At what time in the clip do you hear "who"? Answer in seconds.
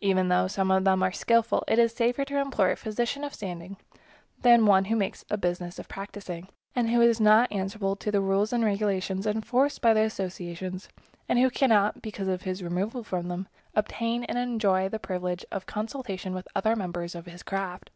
4.86-4.96, 6.90-7.00, 11.38-11.48